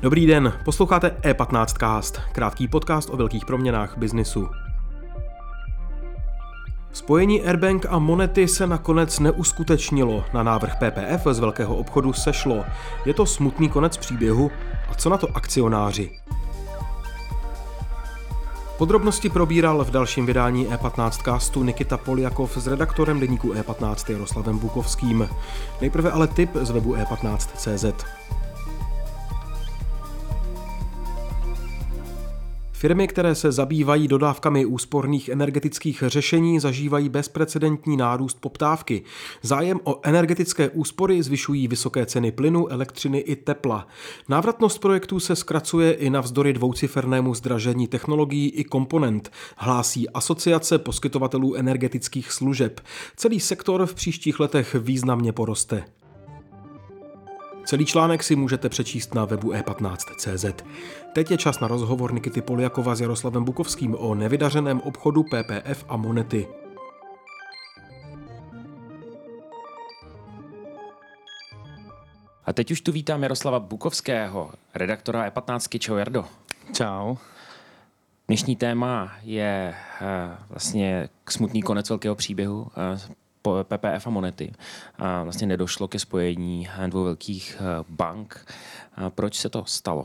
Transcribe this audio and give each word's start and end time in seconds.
Dobrý 0.00 0.26
den, 0.26 0.52
posloucháte 0.64 1.16
E15cast, 1.22 2.20
krátký 2.32 2.68
podcast 2.68 3.10
o 3.10 3.16
velkých 3.16 3.44
proměnách 3.44 3.98
biznisu. 3.98 4.48
Spojení 6.92 7.42
Airbank 7.42 7.86
a 7.88 7.98
Monety 7.98 8.48
se 8.48 8.66
nakonec 8.66 9.18
neuskutečnilo, 9.18 10.24
na 10.34 10.42
návrh 10.42 10.76
PPF 10.76 11.26
z 11.30 11.38
velkého 11.38 11.76
obchodu 11.76 12.12
sešlo. 12.12 12.64
Je 13.06 13.14
to 13.14 13.26
smutný 13.26 13.68
konec 13.68 13.96
příběhu 13.96 14.50
a 14.88 14.94
co 14.94 15.10
na 15.10 15.18
to 15.18 15.36
akcionáři? 15.36 16.10
Podrobnosti 18.78 19.28
probíral 19.28 19.84
v 19.84 19.90
dalším 19.90 20.26
vydání 20.26 20.66
E15 20.66 21.10
castu 21.10 21.62
Nikita 21.62 21.96
Poliakov 21.96 22.56
s 22.56 22.66
redaktorem 22.66 23.20
deníku 23.20 23.52
E15 23.52 24.12
Jaroslavem 24.12 24.58
Bukovským. 24.58 25.28
Nejprve 25.80 26.10
ale 26.10 26.28
tip 26.28 26.50
z 26.62 26.70
webu 26.70 26.94
E15.cz. 26.94 28.04
Firmy, 32.86 33.08
které 33.08 33.34
se 33.34 33.52
zabývají 33.52 34.08
dodávkami 34.08 34.66
úsporných 34.66 35.28
energetických 35.28 36.02
řešení, 36.06 36.60
zažívají 36.60 37.08
bezprecedentní 37.08 37.96
nárůst 37.96 38.40
poptávky. 38.40 39.02
Zájem 39.42 39.80
o 39.84 40.00
energetické 40.02 40.70
úspory 40.70 41.22
zvyšují 41.22 41.68
vysoké 41.68 42.06
ceny 42.06 42.32
plynu, 42.32 42.68
elektřiny 42.68 43.18
i 43.18 43.36
tepla. 43.36 43.88
Návratnost 44.28 44.80
projektů 44.80 45.20
se 45.20 45.36
zkracuje 45.36 45.92
i 45.92 46.10
navzdory 46.10 46.52
dvoucifernému 46.52 47.34
zdražení 47.34 47.88
technologií 47.88 48.48
i 48.48 48.64
komponent, 48.64 49.30
hlásí 49.56 50.08
Asociace 50.08 50.78
poskytovatelů 50.78 51.54
energetických 51.54 52.32
služeb. 52.32 52.80
Celý 53.16 53.40
sektor 53.40 53.86
v 53.86 53.94
příštích 53.94 54.40
letech 54.40 54.74
významně 54.74 55.32
poroste. 55.32 55.84
Celý 57.66 57.86
článek 57.86 58.22
si 58.22 58.36
můžete 58.36 58.68
přečíst 58.68 59.14
na 59.14 59.24
webu 59.24 59.52
e15.cz. 59.52 60.64
Teď 61.12 61.30
je 61.30 61.36
čas 61.36 61.60
na 61.60 61.68
rozhovor 61.68 62.14
Nikity 62.14 62.42
Poliakova 62.42 62.94
s 62.94 63.00
Jaroslavem 63.00 63.44
Bukovským 63.44 63.94
o 63.94 64.14
nevydařeném 64.14 64.80
obchodu 64.80 65.22
PPF 65.22 65.84
a 65.88 65.96
Monety. 65.96 66.48
A 72.44 72.52
teď 72.52 72.70
už 72.70 72.80
tu 72.80 72.92
vítám 72.92 73.22
Jaroslava 73.22 73.60
Bukovského, 73.60 74.50
redaktora 74.74 75.30
E15. 75.30 75.78
Čau 75.78 75.96
Jardo. 75.96 76.24
Čau. 76.72 77.16
Dnešní 78.28 78.56
téma 78.56 79.12
je 79.22 79.74
uh, 80.00 80.06
vlastně 80.48 81.08
smutný 81.28 81.62
konec 81.62 81.88
velkého 81.88 82.14
příběhu. 82.14 82.66
PPF 83.64 84.06
a 84.06 84.10
Monety. 84.10 84.52
A 84.98 85.22
vlastně 85.22 85.46
nedošlo 85.46 85.88
ke 85.88 85.98
spojení 85.98 86.68
dvou 86.86 87.04
velkých 87.04 87.56
eh, 87.60 87.84
bank. 87.88 88.46
A 88.94 89.10
proč 89.10 89.34
se 89.34 89.48
to 89.48 89.64
stalo? 89.66 90.04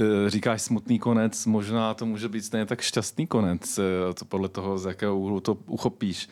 Eh, 0.00 0.30
říkáš 0.30 0.62
smutný 0.62 0.98
konec, 0.98 1.46
možná 1.46 1.94
to 1.94 2.06
může 2.06 2.28
být 2.28 2.44
stejně 2.44 2.66
tak 2.66 2.80
šťastný 2.80 3.26
konec, 3.26 3.78
eh, 3.78 4.14
to 4.14 4.24
podle 4.24 4.48
toho, 4.48 4.78
z 4.78 4.84
jakého 4.84 5.18
úhlu 5.18 5.40
to 5.40 5.54
uchopíš. 5.66 6.28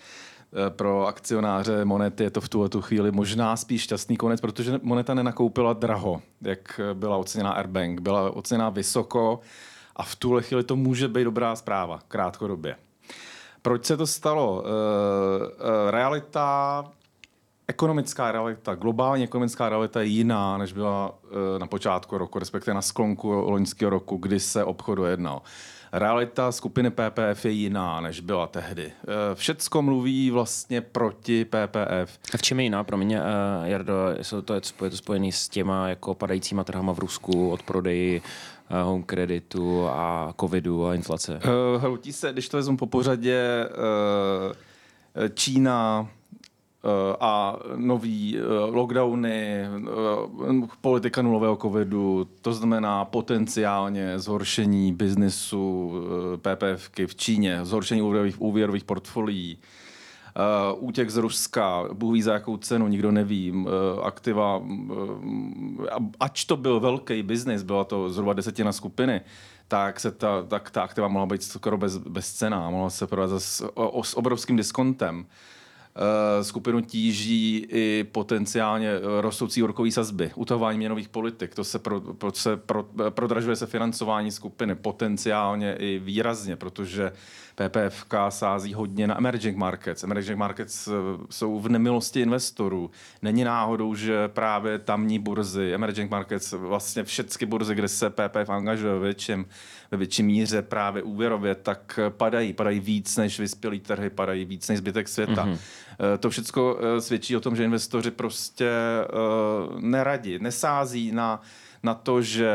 Pro 0.68 1.06
akcionáře 1.06 1.84
Monety 1.84 2.22
je 2.22 2.30
to 2.30 2.40
v 2.40 2.48
tuhle 2.48 2.68
tu 2.68 2.80
chvíli 2.80 3.12
možná 3.12 3.56
spíš 3.56 3.82
šťastný 3.82 4.16
konec, 4.16 4.40
protože 4.40 4.80
Moneta 4.82 5.14
nenakoupila 5.14 5.72
draho, 5.72 6.22
jak 6.40 6.80
byla 6.94 7.16
oceněná 7.16 7.50
Airbank. 7.50 8.00
Byla 8.00 8.30
oceněná 8.30 8.70
vysoko 8.70 9.40
a 9.96 10.02
v 10.02 10.16
tuhle 10.16 10.42
chvíli 10.42 10.64
to 10.64 10.76
může 10.76 11.08
být 11.08 11.24
dobrá 11.24 11.56
zpráva, 11.56 12.00
krátkodobě. 12.08 12.76
Proč 13.62 13.84
se 13.84 13.96
to 13.96 14.06
stalo? 14.06 14.52
Uh, 14.52 14.62
uh, 14.62 15.90
realita, 15.90 16.84
ekonomická 17.68 18.32
realita, 18.32 18.74
globální 18.74 19.24
ekonomická 19.24 19.68
realita 19.68 20.00
je 20.00 20.06
jiná, 20.06 20.58
než 20.58 20.72
byla 20.72 21.10
uh, 21.10 21.58
na 21.58 21.66
počátku 21.66 22.18
roku, 22.18 22.38
respektive 22.38 22.74
na 22.74 22.82
sklonku 22.82 23.30
loňského 23.30 23.90
roku, 23.90 24.16
kdy 24.16 24.40
se 24.40 24.64
obchodu 24.64 25.04
jednal. 25.04 25.42
Realita 25.92 26.52
skupiny 26.52 26.90
PPF 26.90 27.44
je 27.44 27.50
jiná, 27.50 28.00
než 28.00 28.20
byla 28.20 28.46
tehdy. 28.46 28.92
Všecko 29.34 29.82
mluví 29.82 30.30
vlastně 30.30 30.80
proti 30.80 31.44
PPF. 31.44 32.18
A 32.34 32.36
v 32.36 32.42
čem 32.42 32.60
je 32.60 32.64
jiná? 32.64 32.84
Promiň, 32.84 33.14
uh, 33.14 33.20
Jardo, 33.64 33.94
jsou 34.22 34.42
to, 34.42 34.54
je 34.54 34.60
to 34.60 34.96
spojené 34.96 35.32
s 35.32 35.48
těma 35.48 35.88
jako 35.88 36.14
padajícíma 36.14 36.64
trhama 36.64 36.92
v 36.92 36.98
Rusku 36.98 37.50
od 37.50 37.62
prodeji 37.62 38.22
Eh, 38.22 38.59
home 38.70 39.02
kreditu 39.02 39.88
a 39.88 40.34
covidu 40.40 40.86
a 40.86 40.94
inflace? 40.94 41.40
Uh, 41.44 41.82
hroutí 41.82 42.12
se, 42.12 42.32
když 42.32 42.48
to 42.48 42.56
vezmu 42.56 42.76
po 42.76 42.86
pořadě, 42.86 43.66
uh, 43.68 44.52
Čína, 45.34 46.08
a 47.20 47.58
nový 47.76 48.38
lockdowny, 48.70 49.64
politika 50.80 51.22
nulového 51.22 51.56
covidu, 51.56 52.28
to 52.42 52.52
znamená 52.52 53.04
potenciálně 53.04 54.18
zhoršení 54.18 54.92
biznesu 54.92 55.92
PPFky 56.36 57.06
v 57.06 57.14
Číně, 57.14 57.64
zhoršení 57.64 58.02
úvěrových, 58.02 58.40
úvěrových 58.40 58.84
portfolií, 58.84 59.58
Uh, 60.36 60.84
útěk 60.84 61.10
z 61.10 61.16
Ruska, 61.16 61.84
Bůh 61.92 62.14
ví 62.14 62.22
za 62.22 62.32
jakou 62.32 62.56
cenu, 62.56 62.88
nikdo 62.88 63.12
neví. 63.12 63.52
Uh, 63.52 63.66
aktiva, 64.02 64.56
uh, 64.56 64.64
ač 66.20 66.44
to 66.44 66.56
byl 66.56 66.80
velký 66.80 67.22
biznis, 67.22 67.62
byla 67.62 67.84
to 67.84 68.10
zhruba 68.10 68.32
desetina 68.32 68.72
skupiny, 68.72 69.20
tak, 69.68 70.00
se 70.00 70.10
ta, 70.10 70.42
tak 70.42 70.70
ta 70.70 70.82
aktiva 70.82 71.08
mohla 71.08 71.26
být 71.26 71.42
skoro 71.42 71.78
bez, 71.78 71.96
bez 71.96 72.32
cena, 72.32 72.70
mohla 72.70 72.90
se 72.90 73.06
prodat 73.06 73.42
s, 73.42 73.70
s 74.02 74.16
obrovským 74.16 74.56
diskontem. 74.56 75.18
Uh, 75.18 75.24
skupinu 76.42 76.80
tíží 76.80 77.66
i 77.68 78.04
potenciálně 78.12 78.90
rostoucí 79.20 79.62
úrokové 79.62 79.90
sazby, 79.90 80.30
utahování 80.34 80.78
měnových 80.78 81.08
politik, 81.08 81.54
to 81.54 81.64
se, 81.64 81.78
pro, 81.78 82.00
pro, 82.00 82.32
se 82.32 82.56
pro, 82.56 82.86
prodražuje 83.10 83.56
se 83.56 83.66
financování 83.66 84.30
skupiny 84.30 84.74
potenciálně 84.74 85.76
i 85.78 85.98
výrazně, 85.98 86.56
protože 86.56 87.12
PPFK 87.54 88.14
sází 88.28 88.74
hodně 88.74 89.06
na 89.06 89.18
emerging 89.18 89.56
markets. 89.56 90.04
Emerging 90.04 90.38
markets 90.38 90.88
eh, 90.88 90.92
jsou 91.30 91.60
v 91.60 91.68
nemilosti 91.68 92.20
investorů. 92.20 92.90
Není 93.22 93.44
náhodou, 93.44 93.94
že 93.94 94.28
právě 94.28 94.78
tamní 94.78 95.18
burzy, 95.18 95.74
emerging 95.74 96.10
markets, 96.10 96.52
vlastně 96.52 97.04
všechny 97.04 97.46
burzy, 97.46 97.74
kde 97.74 97.88
se 97.88 98.10
PPF 98.10 98.50
angažuje 98.50 98.94
ve 98.94 99.00
větším, 99.00 99.46
ve 99.90 99.98
větším 99.98 100.26
míře 100.26 100.62
právě 100.62 101.02
úvěrově, 101.02 101.54
tak 101.54 102.00
padají. 102.08 102.52
Padají 102.52 102.80
víc 102.80 103.16
než 103.16 103.40
vyspělý 103.40 103.80
trhy, 103.80 104.10
padají 104.10 104.44
víc 104.44 104.68
než 104.68 104.78
zbytek 104.78 105.08
světa. 105.08 105.46
Mm-hmm. 105.46 105.58
To 106.20 106.30
všechno 106.30 106.76
eh, 106.78 107.00
svědčí 107.00 107.36
o 107.36 107.40
tom, 107.40 107.56
že 107.56 107.64
investoři 107.64 108.10
prostě 108.10 108.70
uh, 109.12 109.80
neradi, 109.80 110.38
nesází 110.38 111.12
na 111.12 111.42
na 111.82 111.94
to, 111.94 112.22
že 112.22 112.52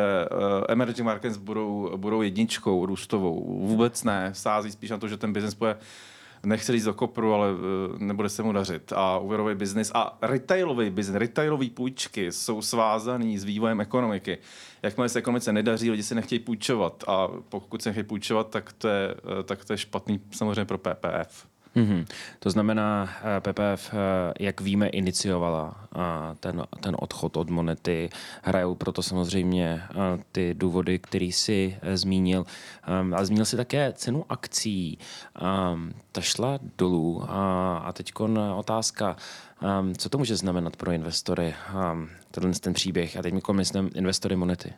emerging 0.69 1.06
markets 1.06 1.38
budou, 1.38 1.97
budou 1.97 2.22
jedničkou 2.22 2.85
růstovou. 2.85 3.59
Vůbec 3.68 4.03
ne. 4.03 4.30
Sází 4.34 4.72
spíš 4.72 4.90
na 4.90 4.97
to, 4.97 5.08
že 5.08 5.18
ten 5.18 5.34
biznes 5.34 5.53
bude 5.53 5.78
nechci 6.46 6.72
říct 6.72 6.84
do 6.84 6.94
kopru, 6.94 7.34
ale 7.34 7.47
nebude 7.97 8.30
se 8.30 8.44
mu 8.44 8.52
dařit. 8.52 8.94
A 8.96 9.18
úvěrový 9.18 9.56
biznis 9.56 9.91
a 9.94 10.18
retailový 10.22 10.90
biznis, 10.90 11.16
retailové 11.16 11.69
půjčky 11.69 12.31
jsou 12.31 12.62
svázaný 12.62 13.38
s 13.38 13.44
vývojem 13.44 13.81
ekonomiky. 13.81 14.38
Jakmile 14.84 15.09
se 15.09 15.19
ekonomice 15.19 15.53
nedaří, 15.53 15.91
lidi 15.91 16.03
si 16.03 16.16
nechtějí 16.16 16.40
půjčovat. 16.40 17.03
A 17.08 17.28
pokud 17.50 17.81
se 17.81 17.90
nechtějí 17.90 18.03
půjčovat, 18.03 18.50
tak 18.50 18.74
to 18.74 18.88
je, 18.88 19.16
tak 19.44 19.66
to 19.66 19.74
je 19.74 19.78
špatný 19.78 20.22
samozřejmě 20.31 20.66
pro 20.66 20.78
PPF. 20.78 21.55
Mm-hmm. 21.75 22.06
To 22.40 22.50
znamená, 22.50 23.09
eh, 23.24 23.41
PPF, 23.41 23.94
eh, 23.94 24.34
jak 24.40 24.62
víme, 24.62 24.88
iniciovala 24.88 25.88
eh, 25.96 26.00
ten, 26.40 26.63
ten 26.80 26.96
odchod 27.00 27.38
od 27.38 27.50
monety. 27.50 28.09
Hrajou 28.44 28.75
proto 28.75 29.03
samozřejmě 29.03 29.81
ty 30.31 30.53
důvody, 30.53 31.00
který 31.00 31.31
si 31.31 31.78
zmínil. 31.94 32.46
Ehm, 32.88 33.14
ale 33.14 33.25
zmínil 33.25 33.46
si 33.46 33.58
také 33.58 33.94
cenu 33.94 34.25
akcí. 34.30 35.00
Ehm, 35.41 35.94
ta 36.12 36.22
šla 36.22 36.59
dolů. 36.78 37.24
A 37.30 37.94
teď 37.94 38.11
otázka, 38.55 39.16
ehm, 39.61 39.96
co 39.96 40.09
to 40.09 40.17
může 40.17 40.35
znamenat 40.35 40.76
pro 40.76 40.91
investory, 40.91 41.55
tenhle 42.32 42.59
ten 42.59 42.73
příběh. 42.73 43.17
A 43.17 43.22
teď 43.22 43.34
myslím 43.52 43.90
investory 43.96 44.35
monety. 44.35 44.73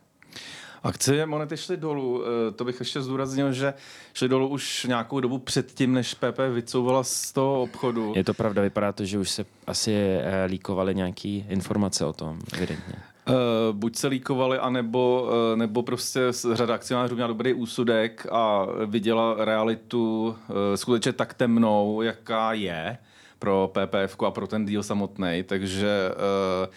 Akcie 0.84 1.26
monety 1.26 1.58
šly 1.58 1.78
dolů. 1.78 2.24
Eh, 2.24 2.52
to 2.52 2.66
bych 2.66 2.80
ještě 2.80 3.02
zdůraznil, 3.02 3.54
že 3.54 3.74
šly 4.14 4.30
dolů 4.30 4.48
už 4.48 4.84
nějakou 4.84 5.20
dobu 5.20 5.38
předtím, 5.38 5.94
než 5.94 6.14
PP 6.14 6.40
vycouvala 6.54 7.04
z 7.04 7.32
toho 7.32 7.62
obchodu. 7.62 8.14
Je 8.16 8.24
to 8.24 8.34
pravda, 8.34 8.62
vypadá 8.62 8.92
to, 8.92 9.06
že 9.06 9.20
už 9.20 9.30
se 9.30 9.46
asi 9.68 9.94
eh, 9.94 10.46
líkovaly 10.46 10.96
nějaké 10.96 11.30
informace 11.30 12.06
o 12.06 12.14
tom, 12.14 12.40
evidentně. 12.54 12.96
Uh, 13.30 13.34
buď 13.72 13.96
se 13.96 14.08
líkovali, 14.08 14.58
anebo, 14.58 15.30
uh, 15.52 15.60
nebo 15.60 15.84
prostě 15.84 16.22
řada 16.54 16.74
akcionářů 16.74 17.16
měla 17.16 17.28
dobrý 17.28 17.54
úsudek 17.54 18.28
a 18.32 18.68
viděla 18.86 19.46
realitu 19.46 20.28
uh, 20.28 20.56
skutečně 20.76 21.14
tak 21.14 21.34
temnou, 21.34 22.02
jaká 22.02 22.54
je 22.54 22.98
pro 23.40 23.72
PPF 23.74 24.24
a 24.24 24.32
pro 24.32 24.48
ten 24.48 24.66
díl 24.66 24.84
samotný. 24.84 25.44
Takže 25.48 26.12
uh, 26.12 26.74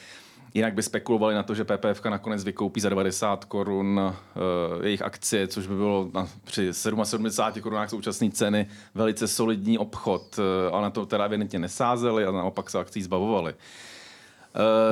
Jinak 0.54 0.74
by 0.74 0.82
spekulovali 0.82 1.34
na 1.34 1.42
to, 1.42 1.54
že 1.54 1.64
PPF 1.64 2.04
nakonec 2.04 2.44
vykoupí 2.44 2.80
za 2.80 2.88
90 2.88 3.44
korun 3.44 4.00
uh, 4.00 4.84
jejich 4.84 5.02
akcie, 5.02 5.48
což 5.48 5.66
by 5.66 5.74
bylo 5.74 6.10
na, 6.14 6.28
při 6.44 6.74
77 6.74 7.62
korunách 7.62 7.90
současné 7.90 8.30
ceny 8.30 8.66
velice 8.94 9.28
solidní 9.28 9.78
obchod, 9.78 10.38
uh, 10.38 10.74
ale 10.74 10.82
na 10.82 10.90
to 10.90 11.06
teda 11.06 11.24
evidentně 11.24 11.58
nesázeli 11.58 12.24
a 12.24 12.32
naopak 12.32 12.70
se 12.70 12.78
akcí 12.78 13.02
zbavovali. 13.02 13.54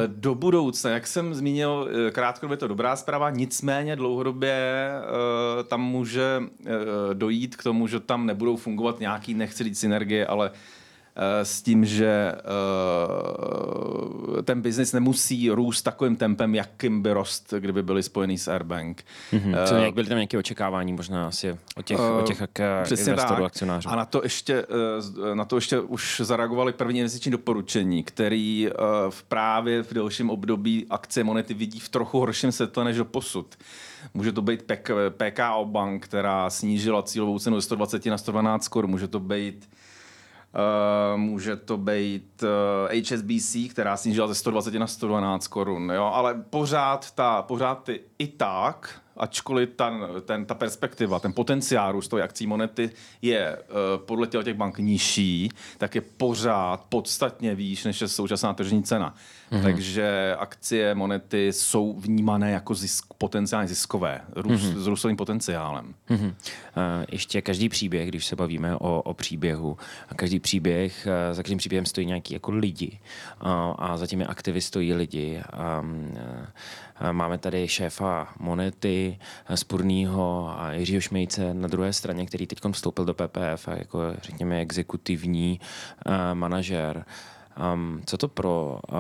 Do 0.07 0.35
budoucna, 0.35 0.91
jak 0.91 1.07
jsem 1.07 1.35
zmínil, 1.35 1.89
krátkodobě 2.13 2.57
to 2.57 2.69
dobrá 2.69 2.97
zpráva, 2.97 3.31
nicméně 3.31 3.97
dlouhodobě 3.97 4.91
tam 5.69 5.83
může 5.83 6.43
dojít 7.13 7.57
k 7.57 7.63
tomu, 7.63 7.87
že 7.87 8.01
tam 8.01 8.27
nebudou 8.27 8.57
fungovat 8.57 9.01
nějaký, 9.01 9.35
nechci 9.35 9.65
říct 9.65 9.79
synergie, 9.79 10.27
ale 10.27 10.51
Eh, 10.51 10.55
s 11.43 11.63
tím, 11.63 11.85
že 11.85 12.33
eh, 14.39 14.43
ten 14.43 14.63
biznis 14.63 14.93
nemusí 14.93 15.51
růst 15.51 15.83
takovým 15.83 16.17
tempem, 16.17 16.55
jakým 16.55 17.03
by 17.03 17.13
rost, 17.13 17.55
kdyby 17.59 17.83
byli 17.83 18.03
spojený 18.03 18.39
s 18.39 18.49
Airbank. 18.49 19.05
Mm-hmm. 19.33 19.67
Co, 19.67 19.75
jak 19.75 19.95
byly 19.95 20.07
tam 20.07 20.17
nějaké 20.17 20.39
očekávání 20.39 20.93
možná 20.93 21.29
asi 21.29 21.59
od 21.77 21.85
těch, 21.85 21.99
uh, 21.99 22.05
od 22.05 22.27
těch 22.27 22.43
investorů, 23.07 23.45
akcionářů? 23.45 23.89
A 23.89 23.97
na 23.97 24.05
to, 24.05 24.23
ještě, 24.23 24.67
na 25.35 25.45
to 25.45 25.57
ještě 25.57 25.81
už 25.81 26.21
zareagovali 26.25 26.73
první 26.73 26.99
investiční 26.99 27.33
doporučení, 27.33 28.03
který 28.03 28.69
v 29.11 29.23
právě 29.23 29.83
v 29.83 29.95
delším 29.95 30.31
období 30.31 30.87
akcie 30.91 31.25
monety 31.25 31.55
vidí 31.55 31.81
v 31.81 31.89
trochu 31.89 32.19
horším 32.19 32.53
světle 32.53 32.85
než 32.85 32.97
do 32.97 33.05
posud. 33.05 33.57
Může 34.15 34.33
to 34.33 34.43
být 34.43 34.73
PKO 35.11 35.65
Bank, 35.65 36.05
která 36.05 36.51
snížila 36.51 37.03
cílovou 37.03 37.39
cenu 37.39 37.57
ze 37.57 37.63
120 37.63 38.07
na 38.07 38.19
112 38.19 38.69
korun. 38.69 38.91
Může 38.91 39.09
to 39.09 39.21
být 39.21 39.69
Uh, 40.55 41.21
může 41.21 41.57
to 41.57 41.77
být 41.77 42.43
uh, 42.43 42.49
eh, 42.91 43.01
HSBC, 43.01 43.57
která 43.71 43.97
snížila 43.97 44.27
ze 44.27 44.35
120 44.35 44.75
na 44.75 44.87
112 44.87 45.47
korun, 45.47 45.91
jo, 45.95 46.05
ale 46.05 46.35
pořád, 46.51 47.11
ta, 47.11 47.43
pořád 47.43 47.85
ty 47.85 48.01
i 48.19 48.27
tak 48.27 49.01
ačkoliv 49.19 49.69
ta, 49.77 49.93
ten, 50.25 50.45
ta 50.45 50.55
perspektiva, 50.55 51.21
ten 51.21 51.33
potenciál 51.33 51.93
růstu 51.93 52.23
akcí 52.23 52.47
monety 52.47 52.91
je 53.23 53.59
uh, 53.59 54.05
podle 54.07 54.27
těch 54.27 54.55
bank 54.55 54.79
nižší, 54.79 55.51
tak 55.79 55.95
je 55.95 56.01
pořád 56.01 56.85
podstatně 56.89 57.55
výš, 57.55 57.85
než 57.85 58.01
je 58.01 58.09
současná 58.09 58.55
tržní 58.55 58.83
cena. 58.83 59.15
Mm-hmm. 59.53 59.63
Takže 59.63 60.37
akcie 60.39 60.95
monety 60.95 61.53
jsou 61.53 62.01
vnímané 62.01 62.51
jako 62.51 62.75
zisk, 62.75 63.15
potenciálně 63.19 63.69
ziskové, 63.69 64.21
růst, 64.37 64.63
mm-hmm. 64.63 64.79
s 64.79 64.87
růstovým 64.87 65.17
potenciálem. 65.17 65.95
Mm-hmm. 66.11 66.27
Uh, 66.27 66.35
ještě 67.11 67.43
každý 67.43 67.69
příběh, 67.69 68.09
když 68.09 68.27
se 68.27 68.37
bavíme 68.37 68.77
o, 68.77 69.03
o 69.03 69.15
příběhu, 69.15 69.77
každý 70.17 70.41
příběh, 70.41 71.07
uh, 71.07 71.35
za 71.35 71.43
každým 71.43 71.59
příběhem 71.59 71.87
stojí 71.87 72.07
nějaký 72.07 72.35
jako 72.35 72.51
lidi 72.51 72.99
uh, 73.43 73.49
a 73.79 73.97
za 73.97 74.07
těmi 74.07 74.27
aktivy 74.27 74.61
stojí 74.61 74.95
lidi. 74.95 75.43
Um, 75.81 76.13
uh, 76.13 76.47
Máme 77.13 77.39
tady 77.39 77.69
šéfa 77.69 78.29
Monety, 78.39 79.08
Spurnýho 79.55 80.55
a 80.59 80.73
Jiřího 80.73 81.01
Šmejce 81.01 81.55
na 81.55 81.69
druhé 81.69 81.93
straně, 81.93 82.27
který 82.27 82.47
teď 82.47 82.59
vstoupil 82.73 83.05
do 83.05 83.15
PPF 83.15 83.69
a 83.69 83.75
jako 83.77 84.01
řekněme 84.23 84.61
exekutivní 84.61 85.61
uh, 86.07 86.13
manažer. 86.35 87.05
Um, 87.75 88.03
co 88.07 88.19
to 88.19 88.29
pro, 88.29 88.81
uh, 88.93 88.99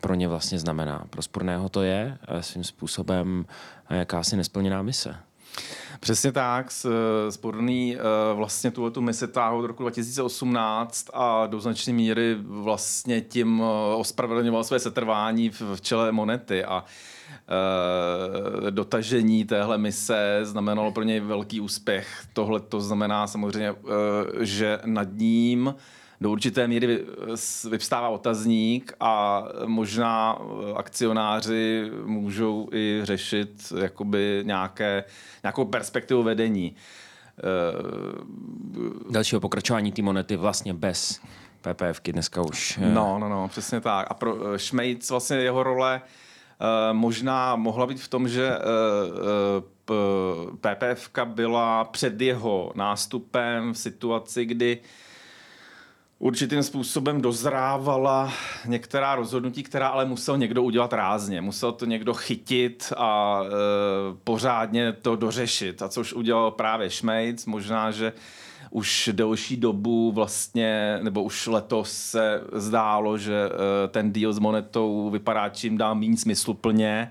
pro 0.00 0.14
ně 0.14 0.28
vlastně 0.28 0.58
znamená? 0.58 1.06
Pro 1.10 1.22
Spurného 1.22 1.68
to 1.68 1.82
je 1.82 2.18
svým 2.40 2.64
způsobem 2.64 3.46
jakási 3.90 4.36
nesplněná 4.36 4.82
mise. 4.82 5.16
Přesně 6.00 6.32
tak, 6.32 6.72
Sporný 7.30 7.96
vlastně 8.34 8.70
tuhle 8.70 8.90
tu 8.90 9.00
misi 9.00 9.28
táhl 9.28 9.58
od 9.58 9.66
roku 9.66 9.82
2018 9.82 11.06
a 11.12 11.46
do 11.46 11.60
značné 11.60 11.92
míry 11.92 12.36
vlastně 12.40 13.20
tím 13.20 13.60
ospravedlňoval 13.96 14.64
své 14.64 14.78
setrvání 14.78 15.50
v 15.50 15.80
čele 15.80 16.12
monety 16.12 16.64
a 16.64 16.84
Eh, 17.48 18.70
dotažení 18.70 19.44
téhle 19.44 19.78
mise 19.78 20.40
znamenalo 20.42 20.92
pro 20.92 21.02
něj 21.02 21.20
velký 21.20 21.60
úspěch. 21.60 22.08
Tohle 22.32 22.60
to 22.60 22.80
znamená 22.80 23.26
samozřejmě, 23.26 23.70
eh, 23.70 23.74
že 24.44 24.78
nad 24.84 25.08
ním 25.12 25.74
do 26.20 26.30
určité 26.30 26.68
míry 26.68 27.04
vyvstává 27.70 28.08
otazník 28.08 28.92
a 29.00 29.44
možná 29.66 30.38
eh, 30.38 30.72
akcionáři 30.74 31.90
můžou 32.04 32.68
i 32.72 33.00
řešit 33.02 33.72
jakoby 33.80 34.42
nějaké, 34.46 35.04
nějakou 35.42 35.64
perspektivu 35.64 36.22
vedení. 36.22 36.74
Dalšího 39.10 39.40
pokračování 39.40 39.92
té 39.92 40.02
monety 40.02 40.36
vlastně 40.36 40.74
bez 40.74 41.20
PPFky 41.60 42.12
dneska 42.12 42.42
už. 42.42 42.78
No, 42.92 43.18
no, 43.18 43.28
no, 43.28 43.48
přesně 43.48 43.80
tak. 43.80 44.06
A 44.10 44.14
pro 44.14 44.58
Šmejc 44.58 45.10
vlastně 45.10 45.36
jeho 45.36 45.62
role 45.62 46.02
Eh, 46.60 46.92
možná 46.92 47.56
mohla 47.56 47.86
být 47.86 48.00
v 48.00 48.08
tom, 48.08 48.28
že 48.28 48.48
eh, 48.48 48.60
eh, 49.90 50.74
PPF 50.74 51.10
byla 51.24 51.84
před 51.84 52.20
jeho 52.20 52.72
nástupem 52.74 53.72
v 53.72 53.78
situaci, 53.78 54.44
kdy 54.44 54.78
určitým 56.24 56.62
způsobem 56.62 57.20
dozrávala 57.20 58.32
některá 58.66 59.14
rozhodnutí, 59.14 59.62
která 59.62 59.88
ale 59.88 60.04
musel 60.04 60.38
někdo 60.38 60.62
udělat 60.62 60.92
rázně. 60.92 61.40
Musel 61.40 61.72
to 61.72 61.84
někdo 61.84 62.14
chytit 62.14 62.92
a 62.96 63.40
e, 63.44 63.48
pořádně 64.24 64.92
to 64.92 65.16
dořešit. 65.16 65.82
A 65.82 65.88
což 65.88 66.12
udělal 66.12 66.50
právě 66.50 66.90
Šmejc. 66.90 67.46
Možná, 67.46 67.90
že 67.90 68.12
už 68.70 69.10
delší 69.12 69.56
dobu 69.56 70.12
vlastně, 70.12 70.98
nebo 71.02 71.22
už 71.22 71.46
letos 71.46 71.92
se 71.92 72.40
zdálo, 72.52 73.18
že 73.18 73.34
eh, 73.34 73.88
ten 73.88 74.12
deal 74.12 74.32
s 74.32 74.38
monetou 74.38 75.10
vypadá 75.10 75.48
čím 75.48 75.78
dál 75.78 75.94
méně 75.94 76.16
smysluplně, 76.16 77.10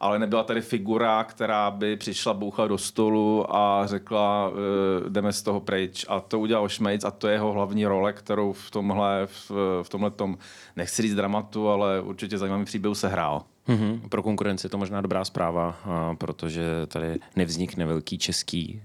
ale 0.00 0.18
nebyla 0.18 0.42
tady 0.42 0.60
figura, 0.60 1.24
která 1.24 1.70
by 1.70 1.96
přišla 1.96 2.34
bouchat 2.34 2.68
do 2.68 2.78
stolu 2.78 3.56
a 3.56 3.86
řekla, 3.86 4.50
eh, 4.50 5.10
jdeme 5.10 5.32
z 5.32 5.42
toho 5.42 5.60
pryč. 5.60 6.06
A 6.08 6.20
to 6.20 6.38
udělal 6.38 6.68
Šmejc 6.68 7.04
a 7.04 7.10
to 7.10 7.28
je 7.28 7.34
jeho 7.34 7.52
hlavní 7.52 7.86
role, 7.86 8.12
kterou 8.12 8.52
v 8.52 8.70
tomhle, 8.70 9.26
v, 9.26 9.50
v 9.82 9.88
tomhle 9.88 10.10
tom, 10.10 10.38
nechci 10.76 11.02
říct 11.02 11.14
dramatu, 11.14 11.68
ale 11.68 12.00
určitě 12.00 12.38
zajímavý 12.38 12.64
příběh 12.64 12.96
se 12.96 13.08
hrál. 13.08 13.44
Mm-hmm. 13.68 14.08
Pro 14.08 14.22
konkurenci 14.22 14.66
je 14.66 14.70
to 14.70 14.78
možná 14.78 15.00
dobrá 15.00 15.24
zpráva, 15.24 15.76
protože 16.18 16.64
tady 16.86 17.18
nevznikne 17.36 17.86
velký 17.86 18.18
český 18.18 18.82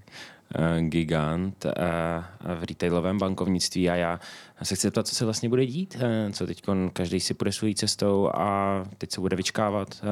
Eh, 0.56 0.82
gigant 0.82 1.66
eh, 1.66 1.72
v 2.56 2.64
retailovém 2.64 3.18
bankovnictví 3.18 3.90
a 3.90 3.96
já 3.96 4.20
se 4.64 4.76
chci 4.76 4.88
zeptat, 4.88 5.08
co 5.08 5.16
se 5.16 5.26
vlastně 5.26 5.50
bude 5.50 5.66
dít, 5.66 5.98
eh, 6.00 6.32
co 6.32 6.48
teď 6.48 6.64
každý 6.94 7.20
si 7.20 7.34
půjde 7.34 7.52
svojí 7.52 7.76
cestou 7.76 8.30
a 8.34 8.84
teď 8.98 9.12
se 9.12 9.22
bude 9.22 9.36
vyčkávat, 9.36 10.04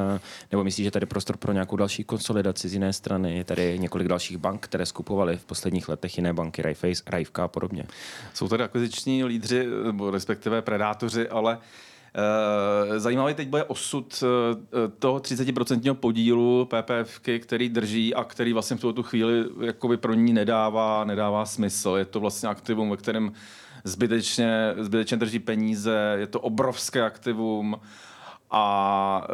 nebo 0.52 0.64
myslíš, 0.64 0.84
že 0.84 0.92
tady 0.92 1.06
prostor 1.06 1.38
pro 1.38 1.54
nějakou 1.54 1.76
další 1.76 2.04
konsolidaci 2.04 2.70
z 2.70 2.74
jiné 2.74 2.94
strany, 2.94 3.38
je 3.38 3.44
tady 3.44 3.80
několik 3.80 4.08
dalších 4.08 4.38
bank, 4.38 4.62
které 4.62 4.86
skupovaly 4.86 5.38
v 5.38 5.46
posledních 5.46 5.90
letech 5.90 6.18
jiné 6.18 6.34
banky, 6.34 6.62
Raiffeisen, 6.62 7.06
Raivka 7.08 7.44
a 7.44 7.48
podobně. 7.48 7.84
Jsou 8.34 8.48
tady 8.48 8.64
akviziční 8.64 9.24
lídři, 9.24 9.68
nebo 9.86 10.12
respektive 10.12 10.62
predátoři, 10.62 11.30
ale 11.30 11.58
Eh, 11.58 11.99
zajímavý 12.98 13.34
teď 13.34 13.48
bude 13.48 13.64
osud 13.64 14.24
eh, 14.24 14.88
toho 15.00 15.20
30% 15.20 15.94
podílu 15.94 16.66
PPF, 16.66 17.20
který 17.40 17.70
drží 17.70 18.16
a 18.16 18.24
který 18.24 18.54
vlastně 18.54 18.78
v 18.78 18.82
tuto 18.82 19.04
chvíli 19.04 19.46
jakoby 19.62 19.98
pro 19.98 20.14
ní 20.14 20.34
nedává, 20.34 21.04
nedává 21.04 21.46
smysl. 21.46 21.96
Je 21.98 22.06
to 22.06 22.20
vlastně 22.20 22.50
aktivum, 22.50 22.90
ve 22.90 22.98
kterém 22.98 23.32
zbytečně, 23.84 24.74
zbytečně 24.78 25.18
drží 25.18 25.40
peníze, 25.40 26.16
je 26.20 26.28
to 26.28 26.40
obrovské 26.40 27.02
aktivum 27.02 27.80
a 28.52 29.28
e, 29.30 29.34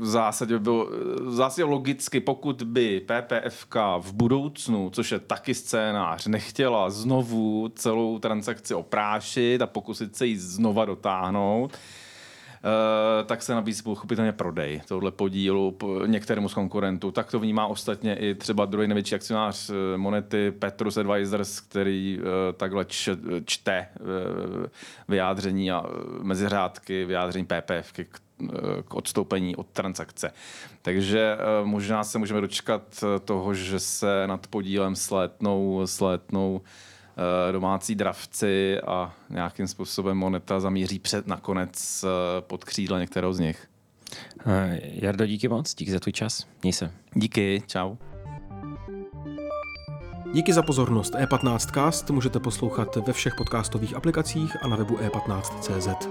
v 0.00 0.06
zásadě 0.06 0.54
by 0.54 0.60
bylo, 0.60 0.90
v 1.20 1.34
zásadě 1.34 1.64
logicky, 1.64 2.20
pokud 2.20 2.62
by 2.62 3.00
PPFK 3.00 3.76
v 4.00 4.12
budoucnu, 4.12 4.90
což 4.90 5.12
je 5.12 5.18
taky 5.18 5.54
scénář, 5.54 6.26
nechtěla 6.26 6.90
znovu 6.90 7.68
celou 7.74 8.18
transakci 8.18 8.74
oprášit 8.74 9.62
a 9.62 9.66
pokusit 9.66 10.16
se 10.16 10.26
ji 10.26 10.38
znova 10.38 10.84
dotáhnout, 10.84 11.72
Eh, 11.72 11.78
tak 13.26 13.42
se 13.42 13.54
nabízí 13.54 13.82
pochopitelně 13.82 14.32
prodej 14.32 14.80
tohle 14.88 15.10
podílu 15.10 15.76
některému 16.06 16.48
z 16.48 16.54
konkurentů. 16.54 17.10
Tak 17.10 17.30
to 17.30 17.38
vnímá 17.38 17.66
ostatně 17.66 18.16
i 18.16 18.34
třeba 18.34 18.64
druhý 18.64 18.88
největší 18.88 19.14
akcionář 19.14 19.70
eh, 19.70 19.96
Monety 19.96 20.50
Petrus 20.50 20.96
Advisors, 20.96 21.60
který 21.60 22.18
eh, 22.20 22.52
takhle 22.52 22.86
čte 23.44 23.88
vyjádření 25.08 25.72
a 25.72 25.84
meziřádky 26.22 27.04
vyjádření 27.04 27.46
PPF 27.46 27.92
k 28.88 28.94
odstoupení 28.94 29.56
od 29.56 29.66
transakce. 29.66 30.32
Takže 30.82 31.36
možná 31.64 32.04
se 32.04 32.18
můžeme 32.18 32.40
dočkat 32.40 33.04
toho, 33.24 33.54
že 33.54 33.80
se 33.80 34.26
nad 34.26 34.46
podílem 34.46 34.96
slétnou, 34.96 35.82
slétnou 35.84 36.60
Eh, 36.60 36.95
domácí 37.52 37.94
dravci 37.94 38.80
a 38.80 39.14
nějakým 39.30 39.66
způsobem 39.66 40.16
moneta 40.16 40.60
zamíří 40.60 40.98
před 40.98 41.26
nakonec 41.26 42.04
eh, 42.04 42.40
pod 42.40 42.64
křídle 42.64 43.00
některého 43.00 43.34
z 43.34 43.38
nich. 43.38 43.68
Eh, 44.46 44.80
Jardo, 44.82 45.26
díky 45.26 45.48
moc, 45.48 45.74
díky 45.74 45.92
za 45.92 46.00
tvůj 46.00 46.12
čas. 46.12 46.46
Měj 46.62 46.72
se. 46.72 46.92
Díky, 47.14 47.62
čau. 47.66 47.96
Díky 50.32 50.52
za 50.52 50.62
pozornost. 50.62 51.14
E15cast 51.14 52.12
můžete 52.14 52.40
poslouchat 52.40 52.96
ve 52.96 53.12
všech 53.12 53.34
podcastových 53.34 53.94
aplikacích 53.94 54.56
a 54.62 54.68
na 54.68 54.76
webu 54.76 54.96
e15.cz. 54.96 56.08